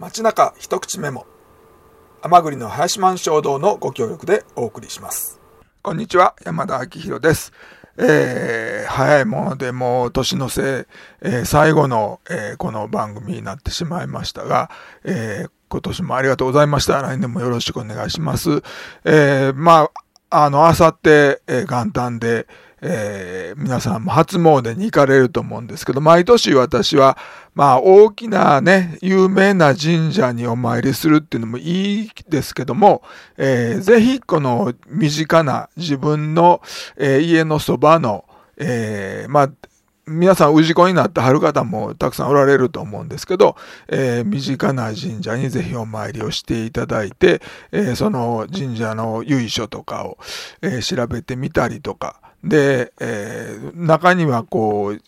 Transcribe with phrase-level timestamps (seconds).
[0.00, 1.26] 街中一口メモ
[2.22, 5.40] 甘栗の林満衝動のご協力でお送りします
[5.82, 7.52] こんにちは山田明宏です
[8.00, 14.70] えー、早いものでもう年のせい、えー、最後の、えー、この番組になってしまいましたが、
[15.02, 17.02] え、今年もありがとうございました。
[17.02, 18.62] 来年もよろしくお願いします。
[19.04, 19.90] え、まあ、
[20.30, 22.46] あの、あさって、えー、元旦で、
[22.80, 27.18] えー、皆さんも初詣に行かれると思うんですけど、毎年私は、
[27.54, 33.02] まあ大きなね、有名な神社にお参りするっていうのもいいですけども、
[33.36, 36.60] えー、ぜひこの身近な自分の、
[36.96, 38.24] えー、家のそばの、
[38.56, 39.50] えー、まあ、
[40.08, 43.56] 皆さん氏子になってはる方もたくさんおられると思うんですけど、
[43.88, 47.40] えー、身近な神社にぜひお参りをしていただいて、
[47.72, 50.18] えー、その神社の由緒とかを、
[50.62, 55.02] えー、調べてみたりとか、で、え、中にはこう、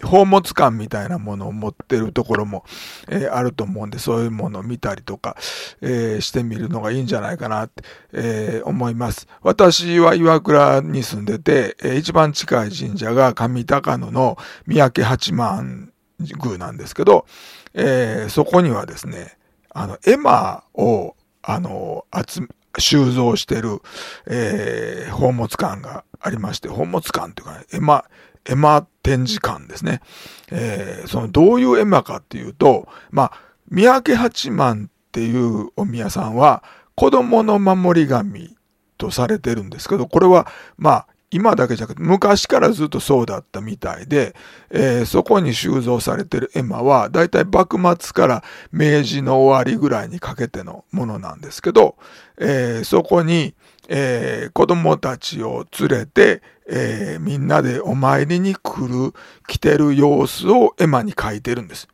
[0.00, 2.64] 宝物館みたいなものを持ってるところも、
[3.08, 5.36] えー、あると思うんで、そういうものを見たりとか、
[5.80, 9.26] えー、してみるのがいいんじゃないかなって、えー、思います。
[9.42, 17.26] 私は岩倉に住んでて、え一番近い神社が上高野の三宅八幡宮なんですけど、
[17.74, 19.36] えそこにはですね、
[19.70, 23.80] あの、絵馬を、あの、集め、収蔵してる、
[24.28, 28.04] え、宝物館がありまして、宝物館っていうか、絵馬、
[28.44, 30.02] 絵馬展示館ですね。
[30.50, 33.32] えー、そのどういう絵馬かっていうと、まあ、
[33.70, 36.62] 三宅八幡っていうお宮さんは、
[36.94, 38.54] 子供の守り神
[38.98, 44.34] とされてるんですけど、これは、まあ、今だけじゃなくて、昔からずっとそうだったみたいで、
[44.70, 51.96] えー、そこに収蔵されてる絵馬は、だいたい幕末から明治の終わりぐらいにかけてのものなんですけど、
[52.38, 53.54] えー、そこに、
[53.88, 59.12] えー、子供たちを連れて、えー、みんなでお参りに来る、
[59.46, 61.88] 来てる様子を絵馬に描いてるんです。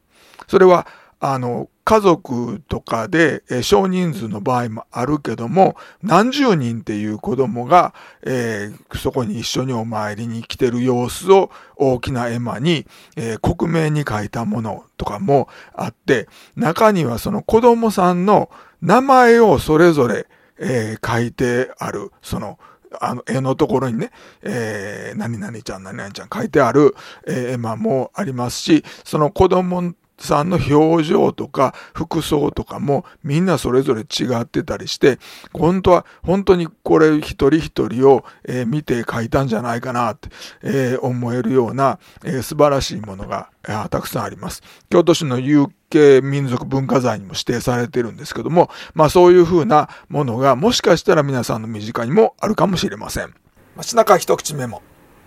[0.46, 0.86] それは、
[1.18, 12.86] あの、家族とかで、少人数の場合もあるけども、何十人っていう子供が、えー、そこに一緒にお参りに来てる様子を大きな絵馬に、
[13.16, 18.50] えー、克明に書いたものとかもあって、中にはその子供さんの
[18.80, 20.26] 名前をそれぞれ、
[20.58, 22.58] えー、書いてある、その、
[23.00, 24.10] あの、絵のところにね、
[24.42, 26.94] えー、何々ちゃん、何々ちゃん書いてある、
[27.26, 35.18] えー、絵馬もありますし、その子供さんの表情とか服装とかもみんなそれぞれ違ってたりして、
[35.52, 40.28] 本当は、本当にこれ一人一人を、えー、見て書いたんじゃないかなって、
[40.62, 44.62] えー、思えるような、えー、素晴らしいものが、えー、たくさんあります。
[44.90, 53.34] 京都市の有形民族文化財にも指定されてるんですけども、まあそういうふうなものがもしかしたら皆さんの身近にもあるかもしれません。
[53.76, 54.82] 街中一口メモ。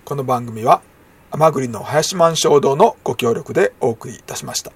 [0.06, 0.82] この番組は、
[1.32, 4.66] 甘栗の林満衝堂のご協力でお送りいたしました。